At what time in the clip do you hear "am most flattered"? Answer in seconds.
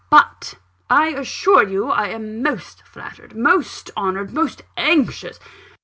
2.07-3.35